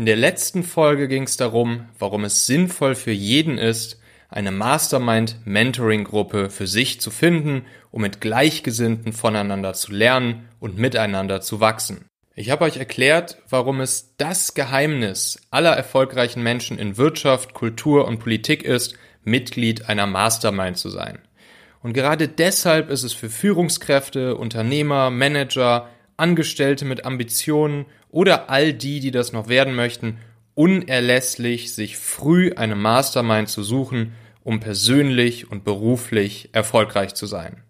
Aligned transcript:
In 0.00 0.06
der 0.06 0.16
letzten 0.16 0.62
Folge 0.62 1.08
ging 1.08 1.24
es 1.24 1.36
darum, 1.36 1.86
warum 1.98 2.24
es 2.24 2.46
sinnvoll 2.46 2.94
für 2.94 3.10
jeden 3.10 3.58
ist, 3.58 4.00
eine 4.30 4.50
Mastermind-Mentoring-Gruppe 4.50 6.48
für 6.48 6.66
sich 6.66 7.02
zu 7.02 7.10
finden, 7.10 7.66
um 7.90 8.00
mit 8.00 8.22
Gleichgesinnten 8.22 9.12
voneinander 9.12 9.74
zu 9.74 9.92
lernen 9.92 10.48
und 10.58 10.78
miteinander 10.78 11.42
zu 11.42 11.60
wachsen. 11.60 12.06
Ich 12.34 12.48
habe 12.48 12.64
euch 12.64 12.78
erklärt, 12.78 13.42
warum 13.50 13.82
es 13.82 14.16
das 14.16 14.54
Geheimnis 14.54 15.46
aller 15.50 15.76
erfolgreichen 15.76 16.42
Menschen 16.42 16.78
in 16.78 16.96
Wirtschaft, 16.96 17.52
Kultur 17.52 18.08
und 18.08 18.20
Politik 18.20 18.62
ist, 18.62 18.94
Mitglied 19.24 19.90
einer 19.90 20.06
Mastermind 20.06 20.78
zu 20.78 20.88
sein. 20.88 21.18
Und 21.82 21.92
gerade 21.92 22.26
deshalb 22.26 22.88
ist 22.88 23.02
es 23.02 23.12
für 23.12 23.28
Führungskräfte, 23.28 24.34
Unternehmer, 24.36 25.10
Manager, 25.10 25.90
Angestellte 26.20 26.84
mit 26.84 27.04
Ambitionen 27.04 27.86
oder 28.10 28.50
all 28.50 28.72
die, 28.72 29.00
die 29.00 29.10
das 29.10 29.32
noch 29.32 29.48
werden 29.48 29.74
möchten, 29.74 30.18
unerlässlich, 30.54 31.74
sich 31.74 31.96
früh 31.96 32.52
eine 32.54 32.76
Mastermind 32.76 33.48
zu 33.48 33.62
suchen, 33.62 34.12
um 34.44 34.60
persönlich 34.60 35.50
und 35.50 35.64
beruflich 35.64 36.50
erfolgreich 36.52 37.14
zu 37.14 37.26
sein. 37.26 37.62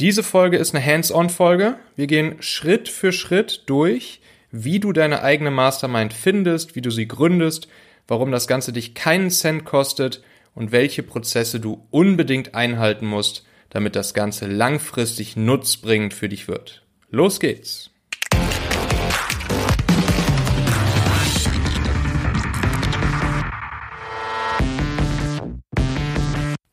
Diese 0.00 0.22
Folge 0.22 0.56
ist 0.56 0.74
eine 0.74 0.84
Hands-on-Folge. 0.84 1.76
Wir 1.96 2.06
gehen 2.06 2.36
Schritt 2.40 2.88
für 2.88 3.12
Schritt 3.12 3.62
durch, 3.66 4.20
wie 4.50 4.80
du 4.80 4.92
deine 4.92 5.22
eigene 5.22 5.50
Mastermind 5.50 6.12
findest, 6.12 6.76
wie 6.76 6.80
du 6.80 6.90
sie 6.90 7.06
gründest, 7.08 7.68
warum 8.06 8.30
das 8.30 8.46
Ganze 8.46 8.72
dich 8.72 8.94
keinen 8.94 9.30
Cent 9.30 9.64
kostet 9.64 10.22
und 10.54 10.72
welche 10.72 11.02
Prozesse 11.02 11.60
du 11.60 11.86
unbedingt 11.90 12.54
einhalten 12.54 13.06
musst, 13.06 13.44
damit 13.70 13.96
das 13.96 14.14
Ganze 14.14 14.46
langfristig 14.46 15.36
nutzbringend 15.36 16.14
für 16.14 16.28
dich 16.28 16.46
wird. 16.46 16.83
Los 17.14 17.38
geht's! 17.38 17.92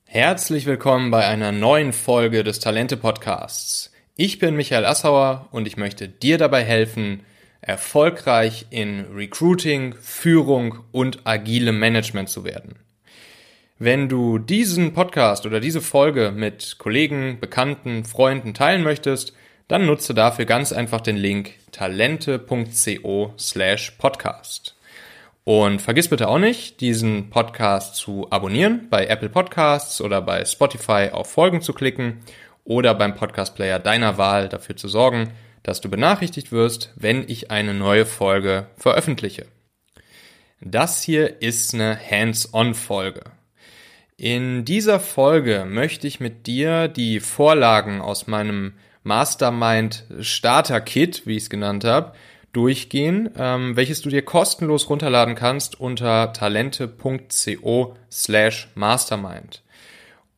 Herzlich 0.08 0.66
willkommen 0.66 1.12
bei 1.12 1.28
einer 1.28 1.52
neuen 1.52 1.94
Folge 1.94 2.44
des 2.44 2.60
Talente 2.60 2.98
Podcasts. 2.98 3.92
Ich 4.16 4.40
bin 4.40 4.56
Michael 4.56 4.86
Assauer 4.86 5.48
und 5.52 5.68
ich 5.68 5.78
möchte 5.78 6.10
dir 6.10 6.40
dabei 6.40 6.64
helfen, 6.64 7.20
erfolgreich 7.62 8.66
in 8.72 9.06
Recruiting, 9.14 9.94
Führung 9.94 10.80
und 10.92 11.20
agilem 11.28 11.78
Management 11.78 12.30
zu 12.30 12.44
werden. 12.44 12.80
Wenn 13.78 14.10
du 14.10 14.40
diesen 14.40 14.94
Podcast 14.94 15.46
oder 15.46 15.60
diese 15.60 15.82
Folge 15.82 16.32
mit 16.32 16.78
Kollegen, 16.80 17.40
Bekannten, 17.40 18.06
Freunden 18.06 18.56
teilen 18.56 18.82
möchtest, 18.82 19.36
dann 19.72 19.86
nutze 19.86 20.14
dafür 20.14 20.44
ganz 20.44 20.74
einfach 20.74 21.00
den 21.00 21.16
Link 21.16 21.54
talente.co 21.72 23.34
slash 23.40 23.92
podcast. 23.92 24.76
Und 25.46 25.82
vergiss 25.82 26.10
bitte 26.10 26.28
auch 26.28 26.40
nicht, 26.40 26.82
diesen 26.82 27.30
Podcast 27.30 27.96
zu 27.96 28.28
abonnieren, 28.32 28.88
bei 28.90 29.08
Apple 29.08 29.30
Podcasts 29.30 30.02
oder 30.02 30.22
bei 30.22 30.44
Spotify 30.44 31.12
auf 31.14 31.32
Folgen 31.32 31.62
zu 31.62 31.72
klicken 31.72 32.18
oder 32.66 32.94
beim 32.94 33.16
Podcast 33.16 33.56
Player 33.56 33.80
deiner 33.80 34.18
Wahl 34.18 34.50
dafür 34.50 34.76
zu 34.76 34.90
sorgen, 34.90 35.32
dass 35.64 35.80
du 35.80 35.90
benachrichtigt 35.90 36.52
wirst, 36.52 36.92
wenn 36.98 37.24
ich 37.30 37.50
eine 37.50 37.74
neue 37.74 38.06
Folge 38.06 38.68
veröffentliche. 38.76 39.46
Das 40.60 41.02
hier 41.02 41.42
ist 41.42 41.74
eine 41.74 41.98
Hands-on-Folge. 41.98 43.22
In 44.18 44.66
dieser 44.66 45.00
Folge 45.00 45.64
möchte 45.66 46.08
ich 46.08 46.20
mit 46.20 46.46
dir 46.46 46.90
die 46.90 47.22
Vorlagen 47.22 48.02
aus 48.02 48.28
meinem 48.28 48.74
Mastermind 49.04 50.06
Starter 50.20 50.82
Kit, 50.82 51.24
wie 51.26 51.38
ich 51.38 51.44
es 51.44 51.50
genannt 51.50 51.84
habe, 51.84 52.14
durchgehen, 52.54 53.30
ähm, 53.38 53.76
welches 53.76 54.02
du 54.02 54.10
dir 54.10 54.24
kostenlos 54.24 54.90
runterladen 54.90 55.36
kannst 55.36 55.80
unter 55.80 56.34
talente.co 56.34 57.96
slash 58.12 58.68
mastermind. 58.76 59.62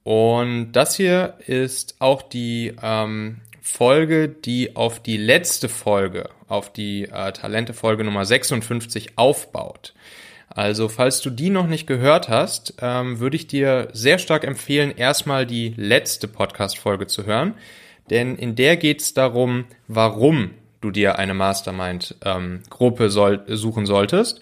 Und 0.04 0.74
das 0.74 0.96
hier 0.96 1.36
ist 1.48 1.96
auch 2.00 2.22
die 2.22 2.76
ähm, 2.82 3.42
Folge, 3.62 4.28
die 4.28 4.76
auf 4.76 5.02
die 5.02 5.18
letzte 5.18 5.70
Folge, 5.70 6.30
auf 6.48 6.72
die 6.72 7.06
äh, 7.06 7.32
Talente-Folge 7.32 8.04
Nummer 8.04 8.26
56 8.26 9.18
aufbaut. 9.18 9.94
Also 10.50 10.90
falls 10.90 11.22
du 11.22 11.30
die 11.32 11.50
noch 11.50 11.66
nicht 11.66 11.88
gehört 11.88 12.30
hast, 12.30 12.76
ähm, 12.82 13.20
würde 13.20 13.38
ich 13.38 13.48
dir 13.48 13.88
sehr 13.94 14.20
stark 14.20 14.44
empfehlen, 14.44 14.94
erstmal 14.96 15.48
die 15.48 15.74
letzte 15.78 16.28
Podcast-Folge 16.28 17.08
zu 17.08 17.26
hören. 17.26 17.56
Denn 18.10 18.36
in 18.36 18.56
der 18.56 18.78
geht 18.78 19.02
es 19.02 19.14
darum, 19.14 19.66
warum 19.88 20.52
du 20.82 20.92
dir 20.92 21.18
eine 21.18 21.34
Mastermind-Gruppe 21.34 23.04
ähm, 23.06 23.10
soll, 23.10 23.44
suchen 23.48 23.86
solltest. 23.86 24.42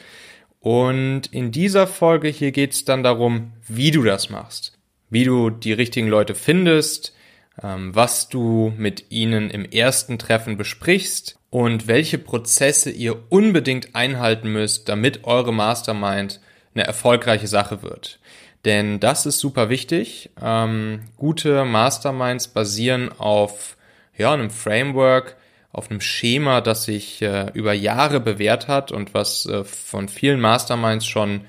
Und 0.60 1.28
in 1.32 1.52
dieser 1.52 1.88
Folge 1.88 2.28
hier 2.28 2.52
geht 2.52 2.74
es 2.74 2.86
dann 2.86 3.04
darum, 3.04 3.54
wie 3.68 3.92
du 3.92 4.04
das 4.04 4.30
machst. 4.30 4.78
Wie 5.10 5.24
du 5.24 5.50
die 5.50 5.74
richtigen 5.74 6.08
Leute 6.08 6.36
findest, 6.36 7.16
ähm, 7.62 7.94
was 7.96 8.30
du 8.30 8.74
mit 8.78 9.06
ihnen 9.10 9.50
im 9.50 9.66
ersten 9.66 10.18
Treffen 10.18 10.58
besprichst 10.58 11.38
und 11.50 11.88
welche 11.88 12.18
Prozesse 12.18 12.92
ihr 12.92 13.24
unbedingt 13.30 13.96
einhalten 13.96 14.52
müsst, 14.52 14.88
damit 14.88 15.26
eure 15.26 15.54
Mastermind 15.54 16.40
eine 16.74 16.86
erfolgreiche 16.86 17.48
Sache 17.48 17.84
wird. 17.84 18.20
Denn 18.66 19.00
das 19.00 19.26
ist 19.26 19.40
super 19.40 19.70
wichtig. 19.70 20.30
Ähm, 20.42 21.02
gute 21.18 21.66
Masterminds 21.66 22.48
basieren 22.48 23.12
auf 23.18 23.76
ja, 24.18 24.34
einem 24.34 24.52
Framework, 24.52 25.36
auf 25.72 25.90
einem 25.90 26.02
Schema, 26.02 26.62
das 26.62 26.84
sich 26.84 27.22
äh, 27.22 27.50
über 27.54 27.74
Jahre 27.74 28.20
bewährt 28.20 28.68
hat 28.68 28.92
und 28.92 29.14
was 29.14 29.46
äh, 29.46 29.64
von 29.64 30.10
vielen 30.10 30.40
Masterminds 30.40 31.06
schon 31.06 31.42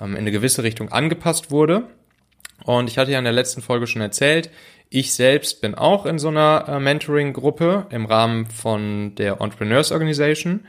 ähm, 0.00 0.12
in 0.12 0.18
eine 0.18 0.32
gewisse 0.32 0.62
Richtung 0.62 0.90
angepasst 0.90 1.50
wurde. 1.50 1.84
Und 2.64 2.88
ich 2.88 2.98
hatte 2.98 3.12
ja 3.12 3.18
in 3.18 3.24
der 3.24 3.32
letzten 3.32 3.62
Folge 3.62 3.86
schon 3.86 4.02
erzählt, 4.02 4.50
ich 4.88 5.12
selbst 5.12 5.60
bin 5.60 5.74
auch 5.74 6.06
in 6.06 6.18
so 6.18 6.28
einer 6.28 6.64
äh, 6.68 6.80
Mentoring-Gruppe 6.80 7.86
im 7.90 8.06
Rahmen 8.06 8.46
von 8.46 9.14
der 9.16 9.40
Entrepreneurs 9.40 9.92
Organization. 9.92 10.66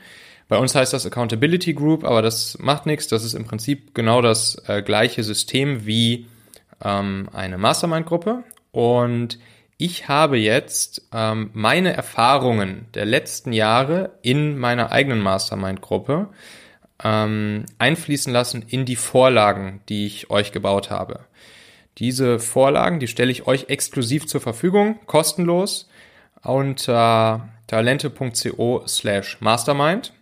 Bei 0.48 0.56
uns 0.56 0.74
heißt 0.74 0.94
das 0.94 1.04
Accountability 1.04 1.74
Group, 1.74 2.04
aber 2.04 2.22
das 2.22 2.58
macht 2.58 2.86
nichts. 2.86 3.06
Das 3.08 3.22
ist 3.22 3.34
im 3.34 3.44
Prinzip 3.44 3.94
genau 3.94 4.22
das 4.22 4.62
äh, 4.66 4.82
gleiche 4.82 5.22
System 5.22 5.86
wie 5.86 6.26
ähm, 6.82 7.28
eine 7.32 7.58
Mastermind-Gruppe. 7.58 8.44
Und 8.72 9.38
ich 9.76 10.08
habe 10.08 10.38
jetzt 10.38 11.02
ähm, 11.12 11.50
meine 11.52 11.92
Erfahrungen 11.92 12.86
der 12.94 13.04
letzten 13.04 13.52
Jahre 13.52 14.18
in 14.22 14.58
meiner 14.58 14.90
eigenen 14.90 15.20
Mastermind-Gruppe 15.20 16.28
ähm, 17.04 17.66
einfließen 17.78 18.32
lassen 18.32 18.64
in 18.66 18.86
die 18.86 18.96
Vorlagen, 18.96 19.82
die 19.88 20.06
ich 20.06 20.30
euch 20.30 20.50
gebaut 20.50 20.90
habe. 20.90 21.20
Diese 21.98 22.38
Vorlagen, 22.38 23.00
die 23.00 23.08
stelle 23.08 23.30
ich 23.30 23.46
euch 23.46 23.66
exklusiv 23.68 24.26
zur 24.26 24.40
Verfügung, 24.40 24.98
kostenlos 25.06 25.88
unter 26.42 27.48
talente.co 27.66 28.82
slash 28.86 29.40
mastermind. 29.40 30.12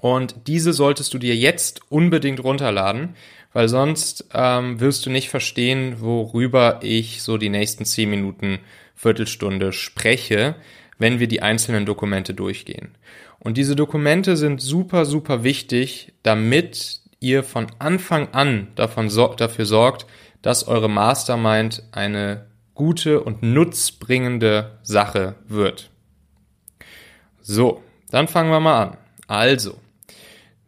Und 0.00 0.34
diese 0.46 0.72
solltest 0.72 1.12
du 1.12 1.18
dir 1.18 1.34
jetzt 1.34 1.80
unbedingt 1.90 2.42
runterladen, 2.42 3.14
weil 3.52 3.68
sonst 3.68 4.26
ähm, 4.34 4.80
wirst 4.80 5.06
du 5.06 5.10
nicht 5.10 5.28
verstehen, 5.28 6.00
worüber 6.00 6.80
ich 6.82 7.22
so 7.22 7.38
die 7.38 7.48
nächsten 7.48 7.84
zehn 7.84 8.10
Minuten, 8.10 8.60
Viertelstunde 8.94 9.72
spreche, 9.72 10.56
wenn 10.98 11.20
wir 11.20 11.28
die 11.28 11.40
einzelnen 11.42 11.86
Dokumente 11.86 12.34
durchgehen. 12.34 12.96
Und 13.38 13.56
diese 13.56 13.76
Dokumente 13.76 14.36
sind 14.36 14.60
super, 14.60 15.04
super 15.04 15.44
wichtig, 15.44 16.12
damit 16.24 17.00
ihr 17.20 17.44
von 17.44 17.68
Anfang 17.78 18.28
an 18.32 18.68
davon 18.74 19.08
so 19.08 19.28
dafür 19.28 19.66
sorgt, 19.66 20.06
dass 20.42 20.66
eure 20.66 20.90
Mastermind 20.90 21.84
eine 21.92 22.46
gute 22.74 23.20
und 23.20 23.42
nutzbringende 23.42 24.78
Sache 24.82 25.36
wird. 25.46 25.90
So, 27.40 27.82
dann 28.10 28.28
fangen 28.28 28.50
wir 28.50 28.60
mal 28.60 28.82
an. 28.82 28.96
Also, 29.26 29.78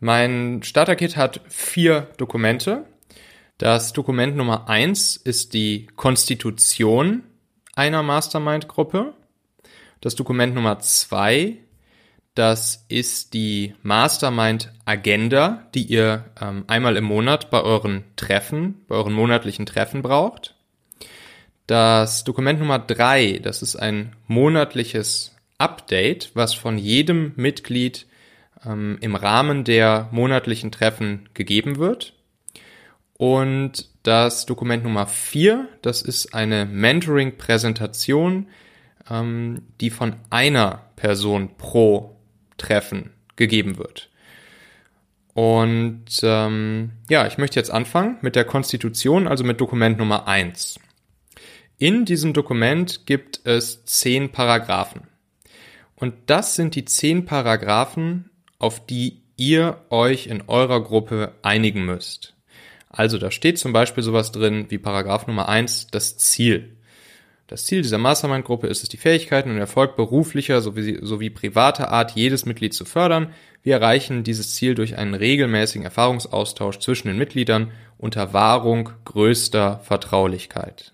mein 0.01 0.63
Starter-Kit 0.63 1.17
hat 1.17 1.41
vier 1.49 2.09
Dokumente. 2.17 2.87
Das 3.59 3.93
Dokument 3.93 4.37
Nummer 4.37 4.69
eins 4.69 5.17
ist 5.17 5.55
die 5.55 5.87
Konstitution 5.97 7.23
einer 7.75 8.03
Mastermind-Gruppe. 8.03 9.15
Das 10.01 10.15
Dokument 10.15 10.55
Nummer 10.55 10.81
zwei 10.81 11.59
das 12.35 12.87
ist 12.89 13.35
die 13.35 13.75
Mastermind-Agenda, 13.83 15.69
die 15.75 15.83
ihr 15.83 16.27
ähm, 16.41 16.65
einmal 16.69 16.97
im 16.97 17.05
Monat 17.05 17.51
bei 17.51 17.61
euren 17.61 18.05
Treffen, 18.17 18.85
bei 18.87 18.95
euren 18.95 19.13
monatlichen 19.13 19.67
Treffen 19.67 20.03
braucht. 20.03 20.55
Das 21.67 22.25
Dokument 22.25 22.61
Nummer 22.61 22.79
drei, 22.79 23.41
das 23.43 23.63
ist 23.63 23.77
ein 23.77 24.15
monatliches 24.27 25.37
Update, 25.59 26.31
was 26.35 26.55
von 26.55 26.79
jedem 26.79 27.33
Mitglied 27.37 28.07
ähm, 28.65 28.99
im 29.01 29.15
Rahmen 29.15 29.65
der 29.65 30.09
monatlichen 30.13 30.71
Treffen 30.71 31.29
gegeben 31.35 31.79
wird. 31.79 32.15
Und 33.15 33.91
das 34.03 34.47
Dokument 34.47 34.83
Nummer 34.83 35.07
vier, 35.07 35.69
das 35.83 36.01
ist 36.01 36.35
eine 36.35 36.65
Mentoring-Präsentation, 36.65 38.49
ähm, 39.11 39.63
die 39.81 39.91
von 39.91 40.17
einer 40.31 40.87
Person 40.97 41.57
pro 41.59 42.17
Treffen 42.57 43.11
gegeben 43.37 43.77
wird. 43.77 44.09
Und 45.35 46.21
ähm, 46.23 46.93
ja, 47.09 47.27
ich 47.27 47.39
möchte 47.39 47.61
jetzt 47.61 47.71
anfangen 47.71 48.17
mit 48.21 48.37
der 48.37 48.45
Konstitution, 48.45 49.29
also 49.29 49.45
mit 49.45 49.61
Dokument 49.61 49.99
Nummer 49.99 50.27
eins. 50.27 50.81
In 51.79 52.05
diesem 52.05 52.33
Dokument 52.33 53.07
gibt 53.07 53.41
es 53.45 53.85
zehn 53.85 54.33
Paragraphen. 54.33 55.03
Und 55.95 56.15
das 56.27 56.55
sind 56.55 56.75
die 56.75 56.85
zehn 56.87 57.27
Paragraphen, 57.27 58.30
auf 58.61 58.87
die 58.87 59.23
ihr 59.37 59.79
euch 59.91 60.29
in 60.29 60.43
eurer 60.47 60.81
Gruppe 60.81 61.33
einigen 61.43 61.85
müsst. 61.85 62.35
Also 62.89 63.19
da 63.19 63.33
steht 63.33 63.59
zum 63.59 63.73
Beispiel 63.73 64.05
sowas 64.05 64.31
drin 64.31 64.67
wie 64.69 64.79
Paragraph 64.79 65.27
Nummer 65.27 65.49
eins: 65.49 65.89
das 65.91 66.17
Ziel. 66.19 66.77
Das 67.49 67.67
Ziel 67.67 67.83
dieser 67.83 67.99
Mastermind-Gruppe 67.99 68.69
ist 68.69 68.85
es, 68.85 68.89
die 68.89 68.97
Fähigkeiten 68.97 69.51
und 69.51 69.59
Erfolg 69.59 69.97
beruflicher 69.97 70.61
sowie, 70.61 71.01
sowie 71.03 71.31
privater 71.31 71.91
Art 71.91 72.13
jedes 72.13 72.47
Mitglied 72.47 72.75
zu 72.75 72.85
fördern. 72.85 73.35
Wir 73.63 73.75
erreichen 73.75 74.23
dieses 74.23 74.55
Ziel 74.55 74.77
durch 74.77 74.97
einen 74.97 75.15
regelmäßigen 75.15 75.85
Erfahrungsaustausch 75.85 76.79
zwischen 76.79 77.09
den 77.09 77.19
Mitgliedern 77.19 77.73
unter 77.99 78.33
Wahrung 78.33 78.91
größter 79.05 79.81
Vertraulichkeit. 79.81 80.93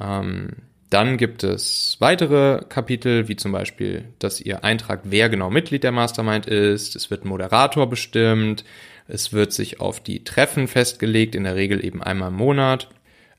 Ähm, 0.00 0.50
dann 0.92 1.16
gibt 1.16 1.42
es 1.42 1.96
weitere 2.00 2.62
Kapitel, 2.68 3.26
wie 3.28 3.36
zum 3.36 3.50
Beispiel, 3.50 4.04
dass 4.18 4.40
ihr 4.40 4.62
eintragt, 4.62 5.04
wer 5.08 5.30
genau 5.30 5.48
Mitglied 5.48 5.84
der 5.84 5.92
Mastermind 5.92 6.46
ist. 6.46 6.96
Es 6.96 7.10
wird 7.10 7.24
Moderator 7.24 7.88
bestimmt. 7.88 8.64
Es 9.08 9.32
wird 9.32 9.52
sich 9.52 9.80
auf 9.80 10.00
die 10.00 10.22
Treffen 10.24 10.68
festgelegt, 10.68 11.34
in 11.34 11.44
der 11.44 11.56
Regel 11.56 11.84
eben 11.84 12.02
einmal 12.02 12.28
im 12.28 12.36
Monat. 12.36 12.88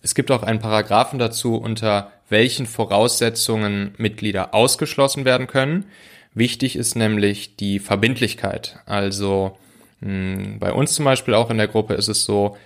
Es 0.02 0.16
gibt 0.16 0.32
auch 0.32 0.42
einen 0.42 0.60
Paragraphen 0.60 1.20
dazu, 1.20 1.56
unter 1.56 2.12
welchen 2.28 2.66
Voraussetzungen 2.66 3.94
Mitglieder 3.98 4.54
ausgeschlossen 4.54 5.24
werden 5.24 5.46
können. 5.46 5.86
Wichtig 6.34 6.76
ist 6.76 6.96
nämlich 6.96 7.56
die 7.56 7.78
Verbindlichkeit. 7.78 8.80
Also 8.88 9.58
mh, 10.02 10.10
hm, 10.10 10.60
bei 10.60 10.74
uns 10.74 10.94
zum 10.96 11.06
Beispiel 11.06 11.36
auch 11.36 11.52
in 11.52 11.58
der 11.58 11.68
Gruppe 11.68 11.94
ist 11.94 12.08
es 12.08 12.26
so, 12.26 12.58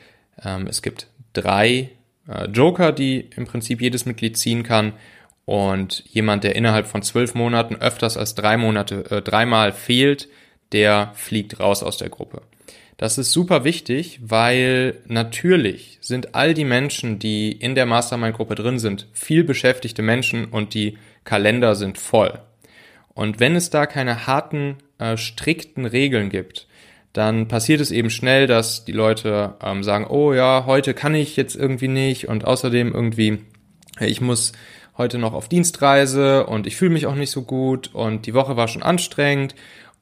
ähm, 0.44 0.66
es 0.68 0.82
gibt 0.82 1.08
drei 1.34 1.90
äh, 2.28 2.46
Joker, 2.46 2.92
die 2.92 3.30
im 3.36 3.46
Prinzip 3.46 3.82
jedes 3.82 4.06
Mitglied 4.06 4.38
ziehen 4.38 4.64
kann. 4.64 4.94
Und 5.46 6.04
jemand, 6.08 6.44
der 6.44 6.56
innerhalb 6.56 6.88
von 6.88 7.02
zwölf 7.02 7.34
Monaten 7.34 7.76
öfters 7.78 8.18
als 8.18 8.36
drei 8.36 8.58
Monate, 8.58 9.10
äh, 9.10 9.22
dreimal 9.22 9.72
fehlt, 9.72 10.28
der 10.74 11.12
fliegt 11.16 11.60
raus 11.60 11.84
aus 11.84 11.98
der 11.98 12.10
Gruppe. 12.10 12.42
Das 12.98 13.20
ist 13.20 13.32
super 13.32 13.64
wichtig, 13.64 14.20
weil 14.24 15.02
natürlich 15.06 16.00
sind 16.02 16.34
all 16.34 16.56
die 16.56 16.66
Menschen, 16.66 17.20
die 17.20 17.52
in 17.52 17.76
der 17.76 17.86
Mastermind-Gruppe 17.86 18.56
drin 18.56 18.80
sind, 18.80 19.08
viel 19.14 19.44
beschäftigte 19.44 20.02
Menschen 20.02 20.46
und 20.46 20.74
die 20.74 20.98
Kalender 21.24 21.76
sind 21.76 22.00
voll. 22.00 22.40
Und 23.14 23.40
wenn 23.40 23.56
es 23.56 23.70
da 23.70 23.86
keine 23.86 24.26
harten, 24.28 24.78
äh, 24.98 25.16
strikten 25.16 25.86
Regeln 25.86 26.30
gibt, 26.30 26.68
dann 27.14 27.48
passiert 27.48 27.82
es 27.82 27.92
eben 27.92 28.10
schnell, 28.10 28.48
dass 28.48 28.86
die 28.86 28.92
Leute 28.92 29.56
ähm, 29.64 29.84
sagen, 29.84 30.08
oh 30.08 30.34
ja, 30.34 30.66
heute 30.66 30.94
kann 30.94 31.16
ich 31.16 31.36
jetzt 31.36 31.56
irgendwie 31.56 31.88
nicht 31.88 32.28
und 32.28 32.46
außerdem 32.46 32.94
irgendwie, 32.94 33.44
ich 34.00 34.22
muss 34.22 34.52
heute 34.98 35.18
noch 35.18 35.34
auf 35.34 35.48
Dienstreise 35.48 36.46
und 36.46 36.68
ich 36.68 36.76
fühle 36.76 36.92
mich 36.92 37.06
auch 37.06 37.16
nicht 37.16 37.32
so 37.32 37.44
gut 37.44 37.94
und 37.94 38.26
die 38.26 38.34
Woche 38.34 38.58
war 38.58 38.68
schon 38.68 38.84
anstrengend 38.84 39.56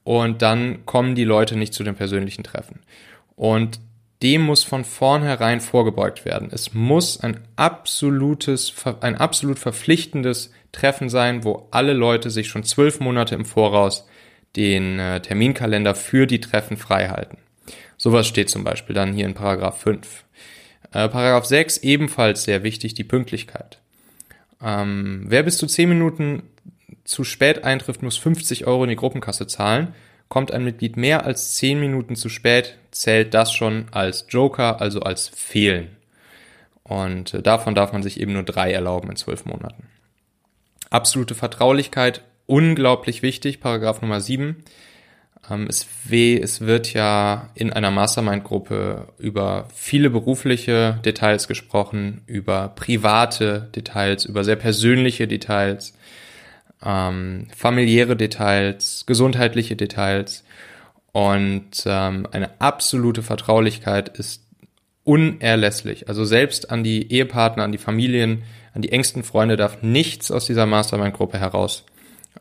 und 0.04 0.42
dann 0.42 0.86
kommen 0.86 1.14
die 1.14 1.24
Leute 1.24 1.56
nicht 1.56 1.74
zu 1.74 1.84
den 1.84 1.94
persönlichen 1.94 2.44
Treffen. 2.44 2.80
Und 3.34 3.80
dem 4.22 4.42
muss 4.42 4.64
von 4.64 4.84
vornherein 4.84 5.60
vorgebeugt 5.60 6.24
werden. 6.24 6.48
Es 6.50 6.72
muss 6.72 7.20
ein 7.20 7.40
absolutes, 7.56 8.72
ein 9.00 9.16
absolut 9.16 9.58
verpflichtendes 9.58 10.52
Treffen 10.72 11.08
sein, 11.08 11.44
wo 11.44 11.68
alle 11.70 11.92
Leute 11.92 12.30
sich 12.30 12.48
schon 12.48 12.64
zwölf 12.64 13.00
Monate 13.00 13.34
im 13.34 13.44
Voraus 13.44 14.06
den 14.56 14.98
äh, 14.98 15.20
Terminkalender 15.20 15.94
für 15.94 16.26
die 16.26 16.40
Treffen 16.40 16.76
frei 16.76 17.08
halten. 17.08 17.38
Sowas 17.96 18.26
steht 18.26 18.50
zum 18.50 18.64
Beispiel 18.64 18.94
dann 18.94 19.12
hier 19.12 19.26
in 19.26 19.34
Paragraph 19.34 19.80
5. 19.80 20.24
Äh, 20.92 21.08
Paragraph 21.08 21.44
6 21.44 21.78
ebenfalls 21.78 22.44
sehr 22.44 22.62
wichtig, 22.62 22.94
die 22.94 23.04
Pünktlichkeit. 23.04 23.78
Ähm, 24.62 25.24
wer 25.26 25.42
bis 25.42 25.58
zu 25.58 25.66
zehn 25.66 25.88
Minuten 25.88 26.42
zu 27.04 27.24
spät 27.24 27.64
eintrifft, 27.64 28.02
muss 28.02 28.16
50 28.16 28.66
Euro 28.66 28.84
in 28.84 28.90
die 28.90 28.96
Gruppenkasse 28.96 29.46
zahlen. 29.46 29.94
Kommt 30.28 30.50
ein 30.50 30.64
Mitglied 30.64 30.96
mehr 30.96 31.24
als 31.24 31.54
10 31.56 31.78
Minuten 31.78 32.16
zu 32.16 32.28
spät, 32.28 32.78
zählt 32.90 33.32
das 33.32 33.52
schon 33.52 33.86
als 33.92 34.26
Joker, 34.28 34.80
also 34.80 35.00
als 35.00 35.28
Fehlen. 35.28 35.96
Und 36.82 37.34
äh, 37.34 37.42
davon 37.42 37.74
darf 37.74 37.92
man 37.92 38.02
sich 38.02 38.20
eben 38.20 38.32
nur 38.32 38.42
drei 38.42 38.72
erlauben 38.72 39.10
in 39.10 39.16
zwölf 39.16 39.44
Monaten. 39.44 39.88
Absolute 40.90 41.34
Vertraulichkeit, 41.34 42.22
unglaublich 42.46 43.22
wichtig, 43.22 43.60
Paragraph 43.60 44.02
Nummer 44.02 44.20
7. 44.20 44.56
Ähm, 45.50 45.66
es, 45.68 45.86
es 46.10 46.60
wird 46.60 46.92
ja 46.92 47.50
in 47.54 47.72
einer 47.72 47.90
Mastermind-Gruppe 47.90 49.08
über 49.18 49.68
viele 49.74 50.10
berufliche 50.10 51.00
Details 51.04 51.48
gesprochen, 51.48 52.22
über 52.26 52.68
private 52.68 53.70
Details, 53.74 54.24
über 54.24 54.44
sehr 54.44 54.56
persönliche 54.56 55.26
Details 55.28 55.94
ähm, 56.84 57.46
familiäre 57.54 58.16
Details, 58.16 59.04
gesundheitliche 59.06 59.76
Details 59.76 60.44
und 61.12 61.84
ähm, 61.86 62.28
eine 62.30 62.60
absolute 62.60 63.22
Vertraulichkeit 63.22 64.16
ist 64.18 64.42
unerlässlich. 65.04 66.08
Also 66.08 66.24
selbst 66.24 66.70
an 66.70 66.84
die 66.84 67.10
Ehepartner, 67.10 67.64
an 67.64 67.72
die 67.72 67.78
Familien, 67.78 68.42
an 68.74 68.82
die 68.82 68.92
engsten 68.92 69.22
Freunde 69.22 69.56
darf 69.56 69.82
nichts 69.82 70.30
aus 70.30 70.46
dieser 70.46 70.66
Mastermind-Gruppe 70.66 71.38
heraus 71.38 71.84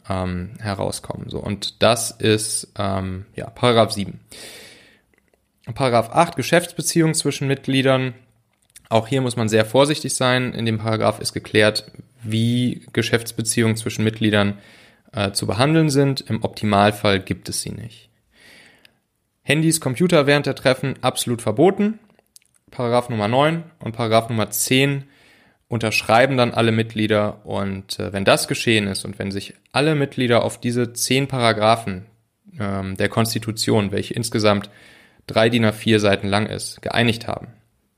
ähm, 0.09 0.51
herauskommen. 0.59 1.29
So 1.29 1.39
und 1.39 1.81
das 1.81 2.11
ist 2.11 2.71
ähm, 2.77 3.25
ja 3.35 3.49
Paragraph 3.49 3.91
7. 3.91 4.19
Paragraph 5.73 6.09
8 6.11 6.35
Geschäftsbeziehungen 6.35 7.15
zwischen 7.15 7.47
Mitgliedern. 7.47 8.13
Auch 8.89 9.07
hier 9.07 9.21
muss 9.21 9.35
man 9.35 9.49
sehr 9.49 9.65
vorsichtig 9.65 10.13
sein. 10.13 10.53
In 10.53 10.65
dem 10.65 10.77
Paragraph 10.77 11.19
ist 11.19 11.33
geklärt, 11.33 11.91
wie 12.21 12.85
Geschäftsbeziehungen 12.93 13.75
zwischen 13.75 14.03
Mitgliedern 14.03 14.59
äh, 15.11 15.31
zu 15.31 15.47
behandeln 15.47 15.89
sind. 15.89 16.21
Im 16.21 16.43
Optimalfall 16.43 17.19
gibt 17.19 17.49
es 17.49 17.61
sie 17.61 17.71
nicht. 17.71 18.09
Handys, 19.41 19.81
Computer 19.81 20.27
während 20.27 20.45
der 20.45 20.55
Treffen 20.55 20.95
absolut 21.01 21.41
verboten. 21.41 21.99
Paragraph 22.71 23.09
Nummer 23.09 23.27
9 23.27 23.63
und 23.79 23.95
Paragraph 23.95 24.29
Nummer 24.29 24.49
10 24.49 25.05
unterschreiben 25.75 26.37
dann 26.37 26.51
alle 26.51 26.71
Mitglieder 26.71 27.45
und 27.45 27.99
äh, 27.99 28.11
wenn 28.11 28.25
das 28.25 28.47
geschehen 28.47 28.87
ist 28.87 29.05
und 29.05 29.19
wenn 29.19 29.29
sich 29.29 29.53
alle 29.71 29.93
Mitglieder 29.93 30.43
auf 30.43 30.59
diese 30.59 30.93
zehn 30.93 31.27
Paragraphen 31.27 32.05
ähm, 32.59 32.95
der 32.97 33.09
Konstitution, 33.09 33.91
welche 33.91 34.13
insgesamt 34.13 34.69
drei 35.27 35.49
DIN 35.49 35.65
A4 35.65 35.99
Seiten 35.99 36.27
lang 36.27 36.47
ist, 36.47 36.81
geeinigt 36.81 37.27
haben, 37.27 37.47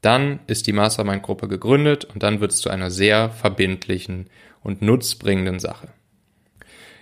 dann 0.01 0.39
ist 0.47 0.67
die 0.67 0.73
Mastermind-Gruppe 0.73 1.47
gegründet 1.47 2.05
und 2.05 2.23
dann 2.23 2.41
wird 2.41 2.51
es 2.51 2.59
zu 2.59 2.69
einer 2.69 2.91
sehr 2.91 3.29
verbindlichen 3.29 4.29
und 4.63 4.81
nutzbringenden 4.81 5.59
Sache. 5.59 5.89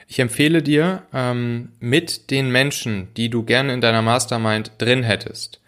Ich 0.07 0.19
empfehle 0.19 0.61
dir, 0.61 1.03
ähm, 1.13 1.69
mit 1.79 2.29
den 2.31 2.51
Menschen, 2.51 3.07
die 3.15 3.29
du 3.29 3.43
gerne 3.43 3.73
in 3.73 3.81
deiner 3.81 4.01
Mastermind 4.01 4.73
drin 4.77 5.03
hättest, 5.03 5.61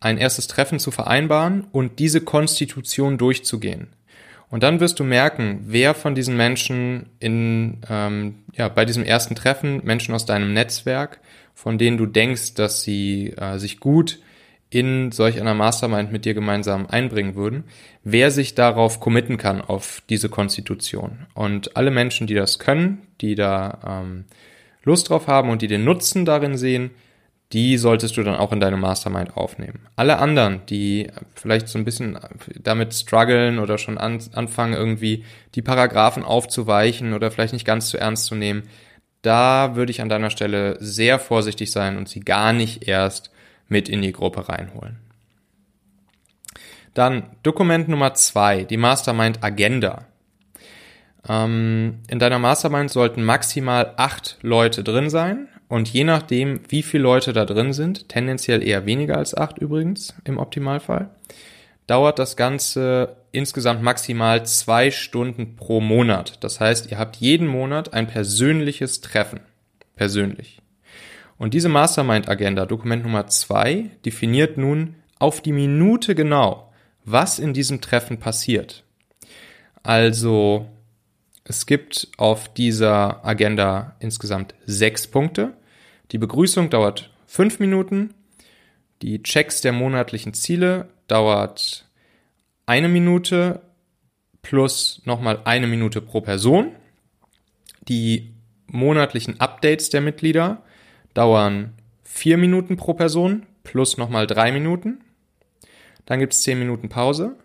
ein 0.00 0.16
erstes 0.16 0.46
Treffen 0.46 0.78
zu 0.78 0.90
vereinbaren 0.90 1.66
und 1.72 1.98
diese 1.98 2.20
Konstitution 2.20 3.18
durchzugehen. 3.18 3.88
Und 4.50 4.62
dann 4.62 4.80
wirst 4.80 4.98
du 4.98 5.04
merken, 5.04 5.60
wer 5.66 5.94
von 5.94 6.14
diesen 6.14 6.36
Menschen 6.36 7.06
in, 7.20 7.78
ähm, 7.88 8.36
ja, 8.54 8.68
bei 8.68 8.84
diesem 8.84 9.04
ersten 9.04 9.34
Treffen, 9.34 9.82
Menschen 9.84 10.14
aus 10.14 10.24
deinem 10.24 10.54
Netzwerk, 10.54 11.20
von 11.54 11.76
denen 11.76 11.98
du 11.98 12.06
denkst, 12.06 12.54
dass 12.54 12.82
sie 12.82 13.34
äh, 13.36 13.58
sich 13.58 13.78
gut 13.80 14.20
in 14.70 15.12
solch 15.12 15.40
einer 15.40 15.54
Mastermind 15.54 16.12
mit 16.12 16.24
dir 16.24 16.34
gemeinsam 16.34 16.86
einbringen 16.86 17.34
würden, 17.34 17.64
wer 18.04 18.30
sich 18.30 18.54
darauf 18.54 19.00
committen 19.00 19.38
kann, 19.38 19.60
auf 19.60 20.02
diese 20.10 20.28
Konstitution. 20.28 21.26
Und 21.34 21.76
alle 21.76 21.90
Menschen, 21.90 22.26
die 22.26 22.34
das 22.34 22.58
können, 22.58 23.06
die 23.20 23.34
da 23.34 24.02
ähm, 24.02 24.24
Lust 24.82 25.08
drauf 25.08 25.26
haben 25.26 25.50
und 25.50 25.62
die 25.62 25.68
den 25.68 25.84
Nutzen 25.84 26.24
darin 26.24 26.56
sehen, 26.56 26.90
die 27.52 27.78
solltest 27.78 28.16
du 28.16 28.22
dann 28.22 28.36
auch 28.36 28.52
in 28.52 28.60
deine 28.60 28.76
Mastermind 28.76 29.36
aufnehmen. 29.36 29.86
Alle 29.96 30.18
anderen, 30.18 30.60
die 30.66 31.10
vielleicht 31.34 31.68
so 31.68 31.78
ein 31.78 31.84
bisschen 31.84 32.18
damit 32.60 32.92
strugglen 32.92 33.58
oder 33.58 33.78
schon 33.78 33.96
an, 33.96 34.20
anfangen, 34.34 34.74
irgendwie 34.74 35.24
die 35.54 35.62
Paragraphen 35.62 36.24
aufzuweichen 36.24 37.14
oder 37.14 37.30
vielleicht 37.30 37.54
nicht 37.54 37.64
ganz 37.64 37.88
zu 37.88 37.98
ernst 37.98 38.26
zu 38.26 38.34
nehmen, 38.34 38.64
da 39.22 39.76
würde 39.76 39.90
ich 39.90 40.02
an 40.02 40.10
deiner 40.10 40.30
Stelle 40.30 40.76
sehr 40.80 41.18
vorsichtig 41.18 41.72
sein 41.72 41.96
und 41.96 42.08
sie 42.08 42.20
gar 42.20 42.52
nicht 42.52 42.86
erst 42.86 43.30
mit 43.66 43.88
in 43.88 44.02
die 44.02 44.12
Gruppe 44.12 44.48
reinholen. 44.48 44.98
Dann 46.94 47.30
Dokument 47.42 47.88
Nummer 47.88 48.14
zwei, 48.14 48.64
die 48.64 48.76
Mastermind 48.76 49.42
Agenda. 49.42 50.06
Ähm, 51.28 51.98
in 52.08 52.18
deiner 52.18 52.38
Mastermind 52.38 52.90
sollten 52.90 53.22
maximal 53.22 53.94
acht 53.96 54.38
Leute 54.42 54.82
drin 54.82 55.10
sein 55.10 55.48
und 55.68 55.92
je 55.92 56.04
nachdem, 56.04 56.60
wie 56.68 56.82
viele 56.82 57.02
Leute 57.02 57.32
da 57.32 57.44
drin 57.44 57.72
sind, 57.72 58.08
tendenziell 58.08 58.66
eher 58.66 58.86
weniger 58.86 59.18
als 59.18 59.36
acht 59.36 59.58
übrigens 59.58 60.14
im 60.24 60.38
Optimalfall, 60.38 61.10
dauert 61.86 62.18
das 62.18 62.36
Ganze 62.36 63.16
insgesamt 63.32 63.82
maximal 63.82 64.44
zwei 64.46 64.90
Stunden 64.90 65.56
pro 65.56 65.80
Monat. 65.80 66.42
Das 66.42 66.60
heißt, 66.60 66.90
ihr 66.90 66.98
habt 66.98 67.16
jeden 67.16 67.46
Monat 67.46 67.92
ein 67.92 68.06
persönliches 68.06 69.00
Treffen. 69.00 69.40
Persönlich. 69.96 70.62
Und 71.38 71.54
diese 71.54 71.68
Mastermind-Agenda, 71.68 72.66
Dokument 72.66 73.02
Nummer 73.04 73.26
zwei, 73.26 73.90
definiert 74.04 74.58
nun 74.58 74.94
auf 75.18 75.40
die 75.40 75.52
Minute 75.52 76.14
genau, 76.14 76.72
was 77.04 77.38
in 77.38 77.52
diesem 77.52 77.80
Treffen 77.80 78.18
passiert. 78.18 78.84
Also 79.82 80.66
es 81.48 81.64
gibt 81.64 82.08
auf 82.18 82.52
dieser 82.52 83.24
Agenda 83.24 83.96
insgesamt 84.00 84.54
sechs 84.66 85.06
Punkte. 85.06 85.54
Die 86.12 86.18
Begrüßung 86.18 86.68
dauert 86.68 87.10
fünf 87.26 87.58
Minuten. 87.58 88.12
Die 89.00 89.22
Checks 89.22 89.62
der 89.62 89.72
monatlichen 89.72 90.34
Ziele 90.34 90.90
dauert 91.06 91.86
eine 92.66 92.88
Minute 92.88 93.62
plus 94.42 95.00
nochmal 95.06 95.40
eine 95.44 95.66
Minute 95.66 96.02
pro 96.02 96.20
Person. 96.20 96.72
Die 97.88 98.34
monatlichen 98.66 99.40
Updates 99.40 99.88
der 99.88 100.02
Mitglieder 100.02 100.62
dauern 101.14 101.72
vier 102.04 102.36
Minuten 102.36 102.76
pro 102.76 102.92
Person 102.92 103.46
plus 103.64 103.96
nochmal 103.96 104.26
drei 104.26 104.52
Minuten. 104.52 105.00
Dann 106.04 106.20
gibt 106.20 106.34
es 106.34 106.42
zehn 106.42 106.58
Minuten 106.58 106.90
Pause. 106.90 107.36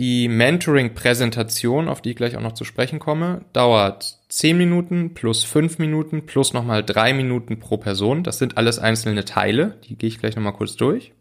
Die 0.00 0.28
Mentoring-Präsentation, 0.28 1.86
auf 1.86 2.00
die 2.00 2.12
ich 2.12 2.16
gleich 2.16 2.34
auch 2.34 2.40
noch 2.40 2.54
zu 2.54 2.64
sprechen 2.64 3.00
komme, 3.00 3.42
dauert 3.52 4.16
10 4.30 4.56
Minuten 4.56 5.12
plus 5.12 5.44
5 5.44 5.78
Minuten 5.78 6.24
plus 6.24 6.54
nochmal 6.54 6.82
3 6.82 7.12
Minuten 7.12 7.58
pro 7.58 7.76
Person. 7.76 8.24
Das 8.24 8.38
sind 8.38 8.56
alles 8.56 8.78
einzelne 8.78 9.26
Teile, 9.26 9.76
die 9.84 9.96
gehe 9.96 10.08
ich 10.08 10.18
gleich 10.18 10.36
nochmal 10.36 10.54
kurz 10.54 10.76
durch. 10.76 11.12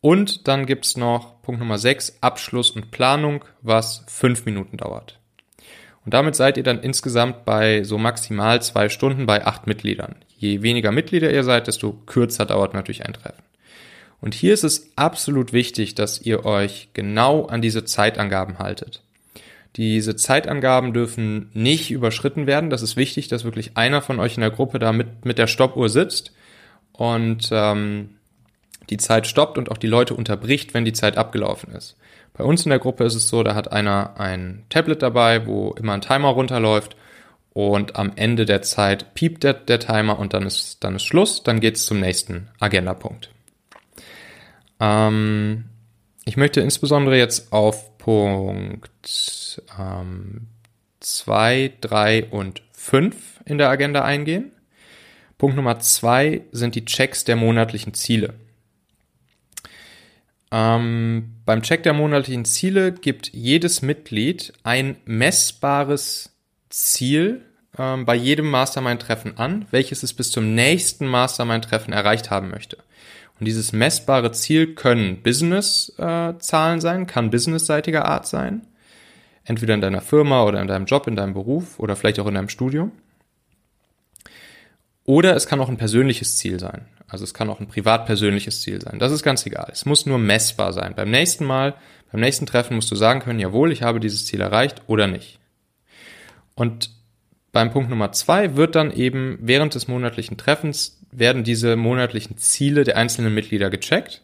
Und 0.00 0.46
dann 0.46 0.66
gibt's 0.66 0.96
noch 0.96 1.42
Punkt 1.42 1.58
Nummer 1.58 1.78
6, 1.78 2.18
Abschluss 2.20 2.70
und 2.70 2.92
Planung, 2.92 3.44
was 3.60 4.04
5 4.06 4.44
Minuten 4.44 4.76
dauert. 4.76 5.18
Und 6.04 6.14
damit 6.14 6.36
seid 6.36 6.56
ihr 6.56 6.62
dann 6.62 6.78
insgesamt 6.78 7.44
bei 7.44 7.82
so 7.82 7.98
maximal 7.98 8.62
zwei 8.62 8.88
Stunden 8.88 9.26
bei 9.26 9.44
acht 9.44 9.66
Mitgliedern. 9.66 10.14
Je 10.38 10.62
weniger 10.62 10.92
Mitglieder 10.92 11.32
ihr 11.32 11.42
seid, 11.42 11.66
desto 11.66 11.92
kürzer 12.06 12.46
dauert 12.46 12.72
natürlich 12.72 13.04
ein 13.04 13.14
Treffen. 13.14 13.42
Und 14.24 14.32
hier 14.32 14.54
ist 14.54 14.64
es 14.64 14.90
absolut 14.96 15.52
wichtig, 15.52 15.94
dass 15.96 16.18
ihr 16.18 16.46
euch 16.46 16.88
genau 16.94 17.44
an 17.44 17.60
diese 17.60 17.84
Zeitangaben 17.84 18.58
haltet. 18.58 19.02
Diese 19.76 20.16
Zeitangaben 20.16 20.94
dürfen 20.94 21.50
nicht 21.52 21.90
überschritten 21.90 22.46
werden. 22.46 22.70
Das 22.70 22.80
ist 22.80 22.96
wichtig, 22.96 23.28
dass 23.28 23.44
wirklich 23.44 23.76
einer 23.76 24.00
von 24.00 24.20
euch 24.20 24.36
in 24.36 24.40
der 24.40 24.50
Gruppe 24.50 24.78
da 24.78 24.92
mit, 24.92 25.26
mit 25.26 25.36
der 25.36 25.46
Stoppuhr 25.46 25.90
sitzt 25.90 26.32
und 26.92 27.50
ähm, 27.52 28.14
die 28.88 28.96
Zeit 28.96 29.26
stoppt 29.26 29.58
und 29.58 29.70
auch 29.70 29.76
die 29.76 29.88
Leute 29.88 30.14
unterbricht, 30.14 30.72
wenn 30.72 30.86
die 30.86 30.94
Zeit 30.94 31.18
abgelaufen 31.18 31.74
ist. 31.74 31.94
Bei 32.32 32.44
uns 32.44 32.64
in 32.64 32.70
der 32.70 32.78
Gruppe 32.78 33.04
ist 33.04 33.16
es 33.16 33.28
so, 33.28 33.42
da 33.42 33.54
hat 33.54 33.72
einer 33.72 34.18
ein 34.18 34.64
Tablet 34.70 35.02
dabei, 35.02 35.46
wo 35.46 35.72
immer 35.72 35.92
ein 35.92 36.00
Timer 36.00 36.28
runterläuft 36.28 36.96
und 37.52 37.96
am 37.96 38.12
Ende 38.16 38.46
der 38.46 38.62
Zeit 38.62 39.12
piept 39.12 39.44
der, 39.44 39.52
der 39.52 39.80
Timer 39.80 40.18
und 40.18 40.32
dann 40.32 40.46
ist, 40.46 40.82
dann 40.82 40.96
ist 40.96 41.04
Schluss, 41.04 41.42
dann 41.42 41.60
geht's 41.60 41.84
zum 41.84 42.00
nächsten 42.00 42.48
Agendapunkt. 42.58 43.28
Ähm, 44.80 45.64
ich 46.24 46.36
möchte 46.36 46.60
insbesondere 46.60 47.16
jetzt 47.16 47.52
auf 47.52 47.98
Punkt 47.98 48.90
2, 49.02 49.60
ähm, 49.78 51.72
3 51.80 52.24
und 52.26 52.62
5 52.72 53.40
in 53.44 53.58
der 53.58 53.70
Agenda 53.70 54.02
eingehen. 54.02 54.52
Punkt 55.38 55.56
Nummer 55.56 55.78
2 55.78 56.42
sind 56.52 56.74
die 56.74 56.84
Checks 56.84 57.24
der 57.24 57.36
monatlichen 57.36 57.94
Ziele. 57.94 58.34
Ähm, 60.50 61.34
beim 61.44 61.62
Check 61.62 61.82
der 61.82 61.94
monatlichen 61.94 62.44
Ziele 62.44 62.92
gibt 62.92 63.32
jedes 63.32 63.82
Mitglied 63.82 64.52
ein 64.62 64.96
messbares 65.04 66.30
Ziel 66.70 67.44
ähm, 67.76 68.04
bei 68.04 68.14
jedem 68.14 68.50
Mastermind-Treffen 68.50 69.36
an, 69.36 69.66
welches 69.72 70.02
es 70.04 70.12
bis 70.12 70.30
zum 70.30 70.54
nächsten 70.54 71.06
Mastermind-Treffen 71.06 71.92
erreicht 71.92 72.30
haben 72.30 72.50
möchte. 72.50 72.78
Und 73.38 73.46
dieses 73.46 73.72
messbare 73.72 74.32
Ziel 74.32 74.74
können 74.74 75.22
Business-Zahlen 75.22 76.78
äh, 76.78 76.80
sein, 76.80 77.06
kann 77.06 77.30
businessseitiger 77.30 78.04
Art 78.06 78.26
sein. 78.26 78.62
Entweder 79.44 79.74
in 79.74 79.80
deiner 79.80 80.00
Firma 80.00 80.44
oder 80.44 80.62
in 80.62 80.68
deinem 80.68 80.86
Job, 80.86 81.06
in 81.06 81.16
deinem 81.16 81.34
Beruf 81.34 81.78
oder 81.78 81.96
vielleicht 81.96 82.20
auch 82.20 82.26
in 82.26 82.34
deinem 82.34 82.48
Studium. 82.48 82.92
Oder 85.04 85.36
es 85.36 85.46
kann 85.46 85.60
auch 85.60 85.68
ein 85.68 85.76
persönliches 85.76 86.38
Ziel 86.38 86.58
sein. 86.58 86.86
Also 87.06 87.24
es 87.24 87.34
kann 87.34 87.50
auch 87.50 87.60
ein 87.60 87.68
privat-persönliches 87.68 88.62
Ziel 88.62 88.80
sein. 88.80 88.98
Das 88.98 89.12
ist 89.12 89.22
ganz 89.22 89.44
egal. 89.44 89.68
Es 89.70 89.84
muss 89.84 90.06
nur 90.06 90.18
messbar 90.18 90.72
sein. 90.72 90.94
Beim 90.94 91.10
nächsten 91.10 91.44
Mal, 91.44 91.74
beim 92.10 92.20
nächsten 92.20 92.46
Treffen 92.46 92.76
musst 92.76 92.90
du 92.90 92.96
sagen 92.96 93.20
können, 93.20 93.38
jawohl, 93.38 93.70
ich 93.70 93.82
habe 93.82 94.00
dieses 94.00 94.24
Ziel 94.24 94.40
erreicht 94.40 94.82
oder 94.86 95.06
nicht. 95.06 95.38
Und 96.54 96.90
beim 97.52 97.70
Punkt 97.70 97.90
Nummer 97.90 98.12
zwei 98.12 98.56
wird 98.56 98.74
dann 98.74 98.90
eben 98.90 99.38
während 99.40 99.74
des 99.74 99.86
monatlichen 99.86 100.38
Treffens 100.38 101.03
werden 101.18 101.44
diese 101.44 101.76
monatlichen 101.76 102.36
Ziele 102.38 102.84
der 102.84 102.96
einzelnen 102.96 103.34
Mitglieder 103.34 103.70
gecheckt, 103.70 104.22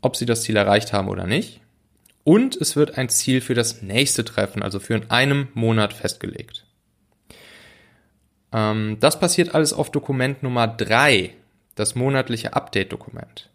ob 0.00 0.16
sie 0.16 0.26
das 0.26 0.42
Ziel 0.42 0.56
erreicht 0.56 0.92
haben 0.92 1.08
oder 1.08 1.26
nicht. 1.26 1.60
Und 2.24 2.56
es 2.56 2.76
wird 2.76 2.98
ein 2.98 3.08
Ziel 3.08 3.40
für 3.40 3.54
das 3.54 3.82
nächste 3.82 4.24
Treffen, 4.24 4.62
also 4.62 4.78
für 4.78 4.94
in 4.94 5.10
einem 5.10 5.48
Monat 5.54 5.92
festgelegt. 5.92 6.64
Ähm, 8.52 8.98
das 9.00 9.18
passiert 9.18 9.54
alles 9.54 9.72
auf 9.72 9.90
Dokument 9.90 10.42
Nummer 10.42 10.68
drei, 10.68 11.34
das 11.74 11.94
monatliche 11.94 12.54
Update-Dokument. 12.54 13.48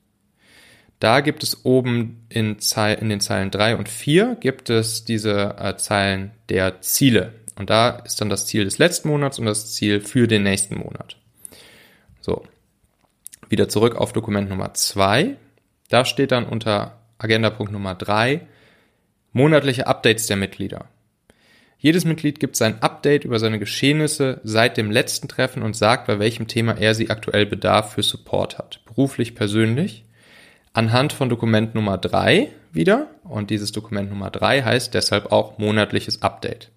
Da 1.00 1.20
gibt 1.20 1.44
es 1.44 1.66
oben 1.66 2.26
in, 2.30 2.58
in, 3.00 3.10
den 3.10 3.20
Zeilen 3.20 3.52
drei 3.52 3.76
und 3.76 3.90
vier 3.90 4.38
gibt 4.40 4.70
es 4.70 5.04
diese 5.04 5.56
äh, 5.60 5.76
Zeilen 5.78 6.32
der 6.50 6.82
Ziele. 6.82 7.34
Und 7.58 7.70
da 7.70 7.90
ist 7.90 8.20
dann 8.22 8.30
das 8.30 8.46
Ziel 8.48 8.64
des 8.64 8.78
letzten 8.78 9.10
Monats 9.10 9.38
und 9.38 9.46
das 9.46 9.74
Ziel 9.74 10.02
für 10.02 10.28
den 10.28 10.44
nächsten 10.44 10.76
Monat. 10.76 11.18
So 12.22 12.46
wieder 13.50 13.70
zurück 13.70 13.96
auf 13.96 14.14
Dokument 14.14 14.50
Nummer 14.50 14.74
zwei. 14.74 15.38
Da 15.90 16.06
steht 16.06 16.32
dann 16.32 16.46
unter 16.46 17.00
Agendapunkt 17.18 17.72
Nummer 17.72 17.96
drei 17.96 18.42
monatliche 19.32 19.88
Updates 19.88 20.28
der 20.28 20.38
Mitglieder. 20.38 20.86
Jedes 21.78 22.06
Mitglied 22.06 22.40
gibt 22.40 22.56
sein 22.56 22.82
Update 22.82 23.26
über 23.26 23.38
seine 23.38 23.60
Geschehnisse 23.60 24.40
seit 24.44 24.78
dem 24.78 24.90
letzten 24.90 25.28
Treffen 25.28 25.62
und 25.62 25.76
sagt, 25.76 26.08
bei 26.08 26.20
welchem 26.20 26.48
Thema 26.48 26.78
er 26.78 26.96
sie 26.96 27.10
aktuell 27.10 27.46
Bedarf 27.46 27.94
für 27.94 28.02
Support 28.02 28.58
hat. 28.58 28.80
Beruflich, 28.86 29.36
persönlich. 29.36 30.06
Anhand 30.74 31.14
von 31.14 31.30
Dokument 31.30 31.76
Nummer 31.76 31.98
drei 31.98 32.50
wieder. 32.72 33.08
Und 33.24 33.50
dieses 33.50 33.72
Dokument 33.72 34.10
Nummer 34.10 34.32
drei 34.32 34.62
heißt 34.64 34.94
deshalb 34.94 35.32
auch 35.32 35.58
monatliches 35.58 36.22
Update. 36.22 36.72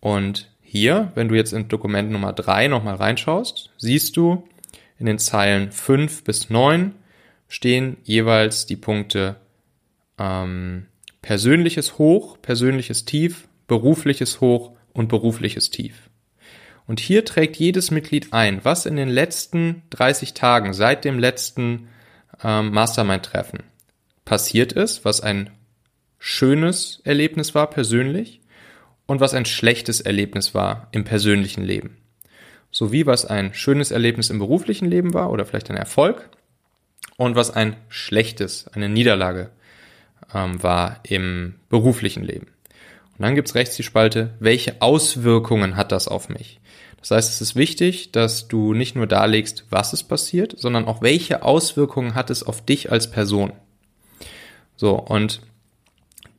Und 0.00 0.50
hier, 0.62 1.12
wenn 1.14 1.28
du 1.28 1.34
jetzt 1.34 1.52
in 1.52 1.68
Dokument 1.68 2.10
Nummer 2.10 2.32
drei 2.32 2.68
nochmal 2.68 2.96
reinschaust, 2.96 3.70
siehst 3.76 4.16
du, 4.16 4.48
in 4.98 5.06
den 5.06 5.18
Zeilen 5.18 5.72
5 5.72 6.24
bis 6.24 6.50
9 6.50 6.94
stehen 7.48 7.98
jeweils 8.04 8.66
die 8.66 8.76
Punkte 8.76 9.36
ähm, 10.18 10.86
persönliches 11.22 11.98
Hoch, 11.98 12.38
persönliches 12.40 13.04
Tief, 13.04 13.48
berufliches 13.66 14.40
Hoch 14.40 14.72
und 14.92 15.08
berufliches 15.08 15.70
Tief. 15.70 15.94
Und 16.86 17.00
hier 17.00 17.24
trägt 17.24 17.56
jedes 17.56 17.90
Mitglied 17.90 18.32
ein, 18.32 18.64
was 18.64 18.86
in 18.86 18.96
den 18.96 19.08
letzten 19.08 19.82
30 19.90 20.34
Tagen 20.34 20.72
seit 20.72 21.04
dem 21.04 21.18
letzten 21.18 21.88
ähm, 22.42 22.70
Mastermind-Treffen 22.70 23.64
passiert 24.24 24.72
ist, 24.72 25.04
was 25.04 25.20
ein 25.20 25.50
schönes 26.18 27.00
Erlebnis 27.04 27.54
war 27.54 27.68
persönlich 27.70 28.40
und 29.06 29.20
was 29.20 29.34
ein 29.34 29.44
schlechtes 29.44 30.00
Erlebnis 30.00 30.54
war 30.54 30.88
im 30.92 31.04
persönlichen 31.04 31.64
Leben 31.64 31.96
sowie 32.70 33.06
was 33.06 33.24
ein 33.24 33.54
schönes 33.54 33.90
Erlebnis 33.90 34.30
im 34.30 34.38
beruflichen 34.38 34.88
Leben 34.88 35.14
war 35.14 35.30
oder 35.30 35.46
vielleicht 35.46 35.70
ein 35.70 35.76
Erfolg 35.76 36.28
und 37.16 37.36
was 37.36 37.50
ein 37.50 37.76
schlechtes, 37.88 38.68
eine 38.68 38.88
Niederlage 38.88 39.50
ähm, 40.34 40.62
war 40.62 41.00
im 41.04 41.54
beruflichen 41.68 42.22
Leben. 42.22 42.48
Und 43.18 43.22
dann 43.22 43.34
gibt's 43.34 43.54
rechts 43.54 43.76
die 43.76 43.82
Spalte, 43.82 44.34
welche 44.40 44.82
Auswirkungen 44.82 45.76
hat 45.76 45.92
das 45.92 46.08
auf 46.08 46.28
mich? 46.28 46.60
Das 47.00 47.10
heißt, 47.12 47.30
es 47.30 47.40
ist 47.40 47.56
wichtig, 47.56 48.12
dass 48.12 48.48
du 48.48 48.74
nicht 48.74 48.96
nur 48.96 49.06
darlegst, 49.06 49.64
was 49.70 49.92
ist 49.92 50.04
passiert, 50.04 50.54
sondern 50.58 50.86
auch 50.86 51.02
welche 51.02 51.42
Auswirkungen 51.42 52.14
hat 52.14 52.30
es 52.30 52.42
auf 52.42 52.64
dich 52.64 52.90
als 52.90 53.10
Person. 53.10 53.52
So, 54.76 54.96
und 54.96 55.40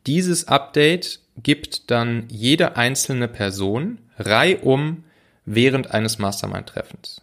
dieses 0.05 0.47
Update 0.47 1.21
gibt 1.41 1.89
dann 1.89 2.25
jede 2.29 2.75
einzelne 2.75 3.27
Person 3.27 3.99
reihum 4.17 5.03
während 5.47 5.89
eines 5.91 6.19
Mastermind-Treffens. 6.19 7.21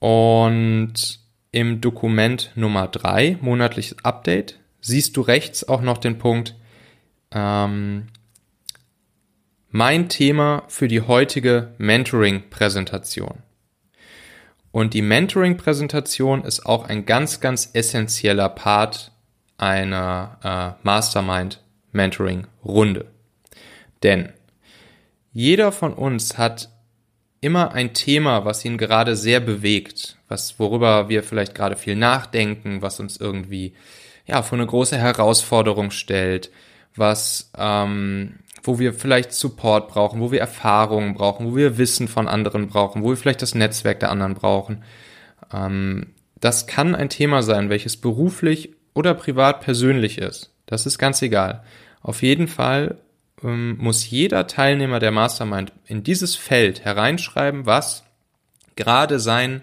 Und 0.00 1.20
im 1.52 1.80
Dokument 1.80 2.50
Nummer 2.56 2.88
drei 2.88 3.38
monatliches 3.40 4.04
Update, 4.04 4.58
siehst 4.80 5.16
du 5.16 5.20
rechts 5.20 5.68
auch 5.68 5.82
noch 5.82 5.98
den 5.98 6.18
Punkt 6.18 6.56
ähm, 7.30 8.08
Mein 9.70 10.08
Thema 10.08 10.64
für 10.68 10.88
die 10.88 11.02
heutige 11.02 11.74
Mentoring-Präsentation. 11.78 13.44
Und 14.70 14.94
die 14.94 15.02
Mentoring-Präsentation 15.02 16.44
ist 16.44 16.64
auch 16.64 16.88
ein 16.88 17.04
ganz, 17.04 17.40
ganz 17.40 17.68
essentieller 17.74 18.48
Part 18.48 19.12
einer 19.58 20.38
äh, 20.42 20.70
Mastermind-Mentoring-Runde. 20.86 23.04
Denn 24.02 24.32
jeder 25.32 25.72
von 25.72 25.92
uns 25.92 26.38
hat 26.38 26.70
immer 27.40 27.72
ein 27.72 27.94
Thema, 27.94 28.44
was 28.44 28.64
ihn 28.64 28.78
gerade 28.78 29.16
sehr 29.16 29.40
bewegt, 29.40 30.16
was, 30.28 30.58
worüber 30.58 31.08
wir 31.08 31.22
vielleicht 31.22 31.54
gerade 31.54 31.76
viel 31.76 31.96
nachdenken, 31.96 32.82
was 32.82 33.00
uns 33.00 33.16
irgendwie, 33.16 33.74
ja, 34.26 34.42
vor 34.42 34.58
eine 34.58 34.66
große 34.66 34.96
Herausforderung 34.96 35.90
stellt, 35.90 36.50
was, 36.96 37.50
ähm, 37.56 38.40
wo 38.62 38.78
wir 38.78 38.92
vielleicht 38.92 39.32
Support 39.32 39.88
brauchen, 39.88 40.20
wo 40.20 40.32
wir 40.32 40.40
Erfahrungen 40.40 41.14
brauchen, 41.14 41.46
wo 41.46 41.56
wir 41.56 41.78
Wissen 41.78 42.08
von 42.08 42.28
anderen 42.28 42.68
brauchen, 42.68 43.02
wo 43.02 43.10
wir 43.10 43.16
vielleicht 43.16 43.42
das 43.42 43.54
Netzwerk 43.54 44.00
der 44.00 44.10
anderen 44.10 44.34
brauchen. 44.34 44.82
Ähm, 45.52 46.08
das 46.40 46.66
kann 46.66 46.94
ein 46.94 47.08
Thema 47.08 47.42
sein, 47.42 47.70
welches 47.70 47.96
beruflich 47.96 48.70
oder 48.94 49.14
privat 49.14 49.60
persönlich 49.60 50.18
ist. 50.18 50.52
Das 50.66 50.86
ist 50.86 50.98
ganz 50.98 51.22
egal. 51.22 51.62
Auf 52.02 52.22
jeden 52.22 52.48
Fall 52.48 52.98
ähm, 53.42 53.76
muss 53.78 54.08
jeder 54.08 54.46
Teilnehmer 54.46 54.98
der 54.98 55.10
Mastermind 55.10 55.72
in 55.86 56.02
dieses 56.02 56.36
Feld 56.36 56.84
hereinschreiben, 56.84 57.66
was 57.66 58.04
gerade 58.76 59.20
sein 59.20 59.62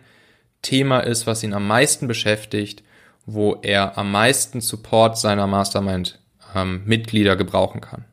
Thema 0.61 0.99
ist, 0.99 1.27
was 1.27 1.43
ihn 1.43 1.53
am 1.53 1.67
meisten 1.67 2.07
beschäftigt, 2.07 2.83
wo 3.25 3.59
er 3.61 3.97
am 3.97 4.11
meisten 4.11 4.61
Support 4.61 5.17
seiner 5.17 5.47
Mastermind 5.47 6.19
ähm, 6.53 6.83
gebrauchen 6.85 7.81
kann. 7.81 8.05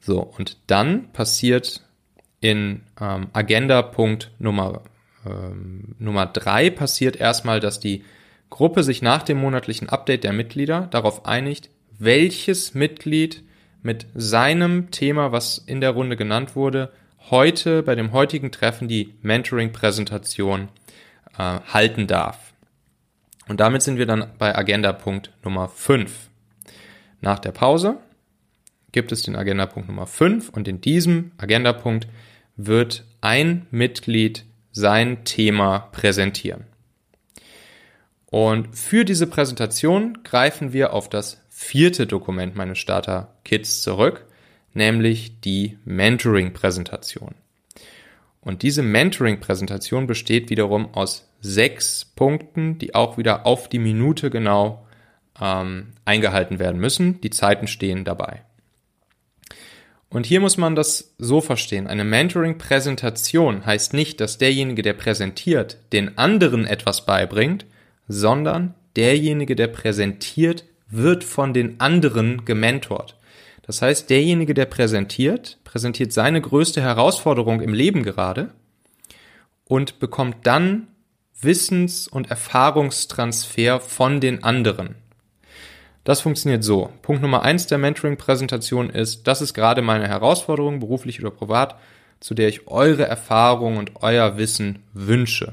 So, 0.00 0.20
und 0.20 0.56
dann 0.66 1.12
passiert 1.12 1.82
in 2.40 2.82
ähm, 3.00 3.28
Agenda-Punkt 3.32 4.30
Nummer, 4.38 4.82
ähm, 5.26 5.94
Nummer 5.98 6.26
drei 6.26 6.70
passiert 6.70 7.16
erstmal, 7.16 7.60
dass 7.60 7.80
die 7.80 8.04
Gruppe 8.50 8.82
sich 8.82 9.02
nach 9.02 9.22
dem 9.22 9.38
monatlichen 9.38 9.88
Update 9.88 10.24
der 10.24 10.32
Mitglieder 10.32 10.88
darauf 10.90 11.26
einigt, 11.26 11.70
welches 11.98 12.74
Mitglied 12.74 13.42
mit 13.82 14.06
seinem 14.14 14.90
Thema, 14.90 15.32
was 15.32 15.58
in 15.58 15.80
der 15.80 15.90
Runde 15.90 16.16
genannt 16.16 16.56
wurde, 16.56 16.92
heute 17.30 17.82
bei 17.82 17.94
dem 17.94 18.12
heutigen 18.12 18.50
Treffen 18.50 18.88
die 18.88 19.14
Mentoring-Präsentation 19.22 20.68
äh, 21.36 21.60
halten 21.72 22.06
darf. 22.06 22.52
Und 23.48 23.60
damit 23.60 23.82
sind 23.82 23.98
wir 23.98 24.06
dann 24.06 24.30
bei 24.38 24.54
Agenda-Punkt 24.54 25.32
Nummer 25.42 25.68
5. 25.68 26.28
Nach 27.20 27.38
der 27.38 27.52
Pause 27.52 27.96
gibt 28.92 29.12
es 29.12 29.22
den 29.22 29.36
Agenda-Punkt 29.36 29.88
Nummer 29.88 30.06
5 30.06 30.50
und 30.50 30.68
in 30.68 30.80
diesem 30.80 31.32
Agenda-Punkt 31.38 32.08
wird 32.56 33.04
ein 33.20 33.66
Mitglied 33.70 34.44
sein 34.72 35.24
Thema 35.24 35.88
präsentieren. 35.92 36.64
Und 38.26 38.76
für 38.76 39.04
diese 39.04 39.26
Präsentation 39.26 40.18
greifen 40.22 40.72
wir 40.72 40.92
auf 40.92 41.08
das 41.08 41.42
vierte 41.60 42.06
Dokument 42.06 42.54
meines 42.54 42.78
Starter-Kits 42.78 43.82
zurück, 43.82 44.24
nämlich 44.74 45.40
die 45.40 45.76
Mentoring-Präsentation. 45.84 47.34
Und 48.40 48.62
diese 48.62 48.82
Mentoring-Präsentation 48.82 50.06
besteht 50.06 50.50
wiederum 50.50 50.94
aus 50.94 51.28
sechs 51.40 52.04
Punkten, 52.04 52.78
die 52.78 52.94
auch 52.94 53.18
wieder 53.18 53.44
auf 53.44 53.68
die 53.68 53.80
Minute 53.80 54.30
genau 54.30 54.86
ähm, 55.40 55.94
eingehalten 56.04 56.60
werden 56.60 56.80
müssen. 56.80 57.20
Die 57.22 57.30
Zeiten 57.30 57.66
stehen 57.66 58.04
dabei. 58.04 58.42
Und 60.10 60.26
hier 60.26 60.38
muss 60.38 60.58
man 60.58 60.76
das 60.76 61.16
so 61.18 61.40
verstehen. 61.40 61.88
Eine 61.88 62.04
Mentoring-Präsentation 62.04 63.66
heißt 63.66 63.94
nicht, 63.94 64.20
dass 64.20 64.38
derjenige, 64.38 64.82
der 64.82 64.94
präsentiert, 64.94 65.78
den 65.92 66.18
anderen 66.18 66.66
etwas 66.66 67.04
beibringt, 67.04 67.66
sondern 68.06 68.74
derjenige, 68.94 69.56
der 69.56 69.66
präsentiert, 69.66 70.64
wird 70.88 71.24
von 71.24 71.52
den 71.52 71.80
anderen 71.80 72.44
gementort. 72.44 73.16
Das 73.62 73.82
heißt, 73.82 74.08
derjenige, 74.08 74.54
der 74.54 74.64
präsentiert, 74.64 75.58
präsentiert 75.64 76.12
seine 76.12 76.40
größte 76.40 76.80
Herausforderung 76.80 77.60
im 77.60 77.74
Leben 77.74 78.02
gerade 78.02 78.50
und 79.66 79.98
bekommt 79.98 80.46
dann 80.46 80.88
Wissens- 81.40 82.08
und 82.08 82.30
Erfahrungstransfer 82.30 83.80
von 83.80 84.20
den 84.20 84.42
anderen. 84.42 84.96
Das 86.04 86.22
funktioniert 86.22 86.64
so. 86.64 86.90
Punkt 87.02 87.20
Nummer 87.20 87.42
eins 87.42 87.66
der 87.66 87.76
Mentoring-Präsentation 87.76 88.88
ist, 88.88 89.26
das 89.26 89.42
ist 89.42 89.52
gerade 89.52 89.82
meine 89.82 90.08
Herausforderung, 90.08 90.80
beruflich 90.80 91.20
oder 91.20 91.30
privat, 91.30 91.78
zu 92.20 92.32
der 92.32 92.48
ich 92.48 92.66
eure 92.66 93.06
Erfahrung 93.06 93.76
und 93.76 94.02
euer 94.02 94.38
Wissen 94.38 94.78
wünsche. 94.94 95.52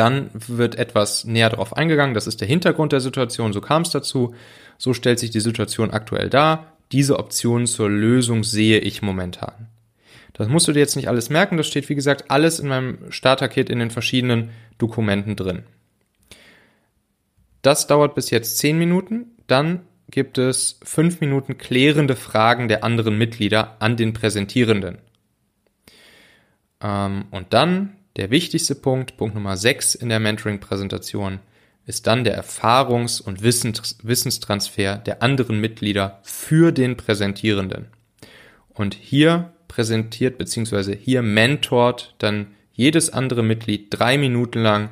Dann 0.00 0.30
wird 0.32 0.76
etwas 0.76 1.26
näher 1.26 1.50
darauf 1.50 1.76
eingegangen. 1.76 2.14
Das 2.14 2.26
ist 2.26 2.40
der 2.40 2.48
Hintergrund 2.48 2.92
der 2.92 3.00
Situation. 3.00 3.52
So 3.52 3.60
kam 3.60 3.82
es 3.82 3.90
dazu. 3.90 4.34
So 4.78 4.94
stellt 4.94 5.18
sich 5.18 5.28
die 5.28 5.40
Situation 5.40 5.90
aktuell 5.90 6.30
dar. 6.30 6.72
Diese 6.90 7.18
Option 7.18 7.66
zur 7.66 7.90
Lösung 7.90 8.42
sehe 8.42 8.78
ich 8.78 9.02
momentan. 9.02 9.68
Das 10.32 10.48
musst 10.48 10.66
du 10.66 10.72
dir 10.72 10.78
jetzt 10.78 10.96
nicht 10.96 11.08
alles 11.08 11.28
merken. 11.28 11.58
Das 11.58 11.66
steht, 11.66 11.90
wie 11.90 11.94
gesagt, 11.94 12.30
alles 12.30 12.60
in 12.60 12.68
meinem 12.68 13.12
Starter-Kit 13.12 13.68
in 13.68 13.78
den 13.78 13.90
verschiedenen 13.90 14.48
Dokumenten 14.78 15.36
drin. 15.36 15.64
Das 17.60 17.86
dauert 17.86 18.14
bis 18.14 18.30
jetzt 18.30 18.56
zehn 18.56 18.78
Minuten. 18.78 19.32
Dann 19.48 19.80
gibt 20.10 20.38
es 20.38 20.80
fünf 20.82 21.20
Minuten 21.20 21.58
klärende 21.58 22.16
Fragen 22.16 22.68
der 22.68 22.84
anderen 22.84 23.18
Mitglieder 23.18 23.76
an 23.80 23.98
den 23.98 24.14
Präsentierenden. 24.14 24.96
Ähm, 26.80 27.26
und 27.30 27.52
dann 27.52 27.96
der 28.16 28.30
wichtigste 28.30 28.74
Punkt, 28.74 29.16
Punkt 29.16 29.34
Nummer 29.34 29.56
6 29.56 29.94
in 29.94 30.08
der 30.08 30.20
Mentoring-Präsentation, 30.20 31.40
ist 31.86 32.06
dann 32.06 32.24
der 32.24 32.40
Erfahrungs- 32.40 33.20
und 33.20 33.42
Wissenstransfer 33.42 34.96
der 34.96 35.22
anderen 35.22 35.60
Mitglieder 35.60 36.20
für 36.22 36.72
den 36.72 36.96
Präsentierenden. 36.96 37.86
Und 38.68 38.94
hier 38.94 39.52
präsentiert 39.68 40.38
bzw. 40.38 40.96
hier 40.96 41.22
mentort 41.22 42.14
dann 42.18 42.48
jedes 42.72 43.12
andere 43.12 43.42
Mitglied 43.42 43.86
drei 43.90 44.18
Minuten 44.18 44.60
lang 44.60 44.90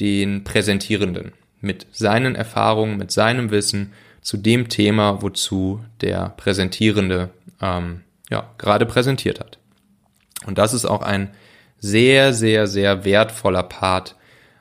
den 0.00 0.44
Präsentierenden 0.44 1.32
mit 1.60 1.86
seinen 1.92 2.34
Erfahrungen, 2.34 2.96
mit 2.98 3.10
seinem 3.10 3.50
Wissen 3.50 3.92
zu 4.20 4.36
dem 4.36 4.68
Thema, 4.68 5.22
wozu 5.22 5.84
der 6.00 6.30
Präsentierende 6.36 7.30
ähm, 7.60 8.02
ja, 8.30 8.50
gerade 8.58 8.86
präsentiert 8.86 9.40
hat. 9.40 9.58
Und 10.46 10.58
das 10.58 10.74
ist 10.74 10.84
auch 10.84 11.02
ein 11.02 11.30
sehr, 11.86 12.32
sehr, 12.32 12.66
sehr 12.66 13.04
wertvoller 13.04 13.62
Part 13.62 14.16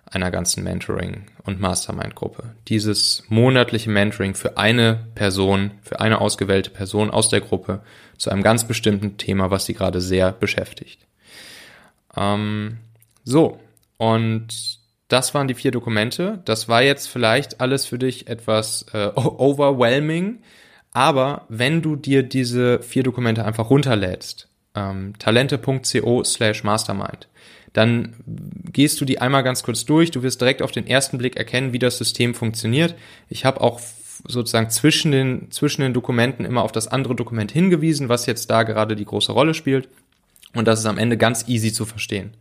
einer 0.06 0.32
ganzen 0.32 0.64
Mentoring- 0.64 1.26
und 1.44 1.60
Mastermind-Gruppe. 1.60 2.56
Dieses 2.68 3.24
monatliche 3.28 3.90
Mentoring 3.90 4.36
für 4.36 4.58
eine 4.58 5.08
Person, 5.16 5.72
für 5.82 6.00
eine 6.00 6.22
ausgewählte 6.22 6.70
Person 6.70 7.10
aus 7.12 7.30
der 7.30 7.42
Gruppe 7.42 7.82
zu 8.18 8.30
einem 8.30 8.44
ganz 8.44 8.66
bestimmten 8.66 9.18
Thema, 9.18 9.52
was 9.52 9.66
sie 9.66 9.74
gerade 9.74 10.02
sehr 10.02 10.32
beschäftigt. 10.32 11.06
Ähm, 12.16 12.78
so, 13.24 13.60
und 13.98 14.80
das 15.08 15.34
waren 15.34 15.48
die 15.48 15.54
vier 15.54 15.72
Dokumente. 15.72 16.42
Das 16.46 16.68
war 16.70 16.82
jetzt 16.82 17.08
vielleicht 17.08 17.62
alles 17.62 17.86
für 17.86 18.00
dich 18.00 18.28
etwas 18.28 18.86
äh, 18.94 19.08
overwhelming, 19.16 20.42
aber 20.92 21.46
wenn 21.50 21.82
du 21.82 21.96
dir 21.96 22.24
diese 22.24 22.82
vier 22.82 23.04
Dokumente 23.04 23.44
einfach 23.44 23.70
runterlädst, 23.70 24.48
ähm, 24.76 25.14
talente.co 25.20 26.24
slash 26.24 26.64
mastermind. 26.64 27.28
Dann 27.74 28.16
gehst 28.72 29.02
du 29.02 29.06
die 29.06 29.20
einmal 29.20 29.44
ganz 29.44 29.64
kurz 29.64 29.84
durch. 29.86 30.12
Du 30.12 30.24
wirst 30.24 30.40
direkt 30.40 30.62
auf 30.62 30.72
den 30.72 30.88
ersten 30.88 31.18
Blick 31.18 31.36
erkennen, 31.36 31.74
wie 31.74 31.80
das 31.80 31.98
System 31.98 32.34
funktioniert. 32.34 32.96
Ich 33.30 33.44
habe 33.44 33.60
auch 33.60 33.82
sozusagen 34.28 34.70
zwischen 34.70 35.12
den, 35.12 35.52
zwischen 35.52 35.82
den 35.82 35.94
Dokumenten 35.94 36.46
immer 36.46 36.64
auf 36.64 36.72
das 36.72 36.88
andere 36.88 37.16
Dokument 37.16 37.52
hingewiesen, 37.52 38.10
was 38.10 38.26
jetzt 38.26 38.50
da 38.50 38.64
gerade 38.64 38.96
die 38.96 39.06
große 39.06 39.32
Rolle 39.32 39.54
spielt. 39.54 39.90
Und 40.54 40.68
das 40.68 40.80
ist 40.80 40.86
am 40.86 40.98
Ende 40.98 41.18
ganz 41.18 41.48
easy 41.48 41.74
zu 41.74 41.86
verstehen. 41.86 42.34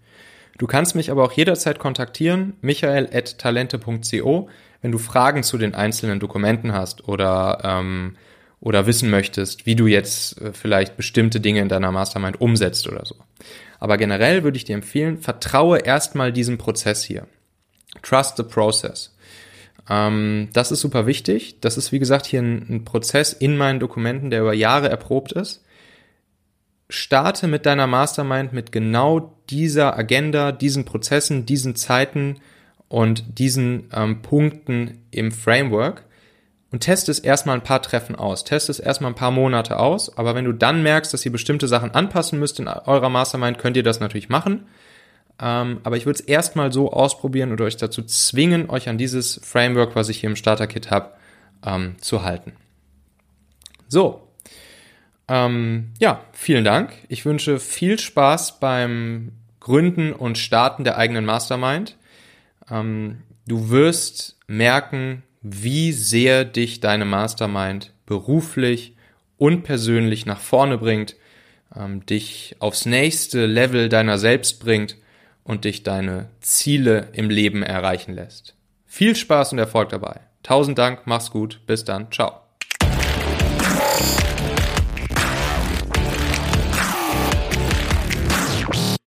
Du 0.57 0.69
kannst 0.69 0.95
mich 0.95 1.11
aber 1.11 1.25
auch 1.25 1.33
jederzeit 1.33 1.81
kontaktieren, 1.81 2.55
michael.talente.co, 2.61 4.49
wenn 4.83 4.93
du 4.93 4.99
Fragen 4.99 5.43
zu 5.43 5.59
den 5.59 5.75
einzelnen 5.75 6.21
Dokumenten 6.21 6.73
hast 6.73 7.09
oder 7.09 7.59
ähm, 7.65 8.17
oder 8.65 8.87
wissen 8.87 9.11
möchtest, 9.11 9.67
wie 9.67 9.77
du 9.77 9.87
jetzt 9.87 10.41
äh, 10.41 10.53
vielleicht 10.53 10.97
bestimmte 10.97 11.39
Dinge 11.39 11.61
in 11.61 11.69
deiner 11.69 11.93
Mastermind 11.93 12.41
umsetzt 12.41 12.89
oder 12.89 13.05
so. 13.05 13.15
Aber 13.79 13.99
generell 13.99 14.43
würde 14.43 14.57
ich 14.57 14.65
dir 14.65 14.75
empfehlen, 14.75 15.19
vertraue 15.19 15.79
erstmal 15.79 16.33
diesem 16.33 16.57
Prozess 16.57 17.05
hier. 17.05 17.27
Trust 18.03 18.39
the 18.39 18.43
process. 18.43 19.15
Ähm, 19.89 20.49
das 20.55 20.73
ist 20.73 20.81
super 20.81 21.07
wichtig. 21.07 21.61
Das 21.61 21.77
ist, 21.77 21.93
wie 21.93 21.99
gesagt, 21.99 22.25
hier 22.25 22.41
ein, 22.41 22.67
ein 22.71 22.85
Prozess 22.87 23.35
in 23.35 23.59
meinen 23.59 23.81
Dokumenten, 23.81 24.31
der 24.31 24.41
über 24.41 24.55
Jahre 24.55 24.89
erprobt 24.89 25.33
ist. 25.33 25.63
Starte 26.89 27.49
mit 27.49 27.67
deiner 27.67 27.87
Mastermind 27.87 28.55
mit 28.55 28.73
genau 28.73 29.39
dieser 29.51 29.99
Agenda, 29.99 30.53
diesen 30.53 30.87
Prozessen, 30.87 31.45
diesen 31.45 31.77
Zeiten 31.77 32.37
und 32.89 33.39
diesen 33.39 33.91
ähm, 33.93 34.23
Punkten 34.23 35.03
im 35.11 35.33
Framework 35.33 36.07
und 36.75 36.81
test 36.81 37.09
es 37.09 37.21
erstmal 37.21 37.55
ein 37.55 37.63
paar 37.63 37.83
Treffen 37.83 38.17
aus. 38.17 38.43
Test 38.43 38.69
es 38.69 38.81
erstmal 38.81 39.13
ein 39.13 39.15
paar 39.15 39.31
Monate 39.31 39.79
aus. 39.79 40.19
Aber 40.19 40.35
wenn 40.35 40.45
du 40.45 40.51
dann 40.51 40.83
merkst, 40.83 41.15
dass 41.15 41.25
ihr 41.25 41.31
bestimmte 41.31 41.69
Sachen 41.69 41.93
anpassen 41.93 42.41
müsst 42.41 42.59
in 42.59 42.67
eurer 42.67 43.11
Mastermind, 43.11 43.59
könnt 43.59 43.77
ihr 43.77 43.85
das 43.85 44.01
natürlich 44.01 44.29
machen. 44.29 44.67
Ähm, 45.41 45.79
aber 45.85 45.97
ich 45.97 46.05
würde 46.05 46.19
es 46.19 46.27
erstmal 46.27 46.73
so 46.73 46.93
ausprobieren 46.93 47.53
oder 47.53 47.67
euch 47.67 47.77
dazu 47.77 48.03
zwingen, 48.03 48.71
euch 48.71 48.89
an 48.89 48.99
dieses 48.99 49.41
Framework, 49.45 49.95
was 49.95 50.09
ich 50.09 50.19
hier 50.19 50.29
im 50.29 50.35
Starter-Kit 50.35 50.91
habe, 50.91 51.11
ähm, 51.65 51.95
zu 52.01 52.25
halten. 52.25 52.55
So. 53.87 54.27
Ähm, 55.29 55.93
ja, 56.01 56.23
vielen 56.33 56.65
Dank. 56.65 56.93
Ich 57.07 57.25
wünsche 57.25 57.61
viel 57.61 58.01
Spaß 58.01 58.59
beim 58.59 59.31
Gründen 59.61 60.13
und 60.13 60.39
Starten 60.39 60.83
der 60.83 60.99
eigenen 60.99 61.25
Mastermind. 61.25 61.97
Ähm, 62.69 63.23
du 63.47 63.71
wirst 63.71 64.41
merken, 64.49 65.23
wie 65.45 65.93
sehr 65.93 66.45
dich 66.45 66.81
deine 66.81 67.05
Mastermind 67.05 67.93
beruflich 68.07 68.97
und 69.37 69.63
persönlich 69.63 70.25
nach 70.27 70.41
vorne 70.41 70.79
bringt, 70.79 71.17
ähm, 71.77 72.05
dich 72.07 72.57
aufs 72.59 72.87
nächste 72.87 73.47
Level 73.47 73.89
deiner 73.89 74.19
selbst 74.19 74.59
bringt 74.59 74.97
und 75.45 75.67
dich 75.67 75.83
deine 75.83 76.31
Ziele 76.41 77.09
im 77.13 77.29
Leben 77.29 77.63
erreichen 77.63 78.15
lässt. 78.15 78.55
Viel 78.87 79.15
Spaß 79.15 79.53
und 79.53 79.59
Erfolg 79.59 79.91
dabei. 79.91 80.21
Tausend 80.43 80.79
Dank, 80.79 81.03
mach's 81.05 81.31
gut, 81.31 81.61
bis 81.67 81.85
dann, 81.85 82.11
ciao. 82.11 82.44